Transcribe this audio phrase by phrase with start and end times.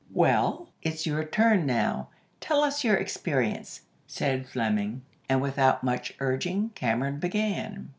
[0.13, 2.07] "Well, it's your turn now;
[2.39, 7.89] tell us your experience," said Fleming, and without much urging Cameron began.